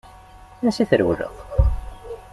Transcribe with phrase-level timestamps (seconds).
[0.67, 1.35] Ansa i trewleḍ?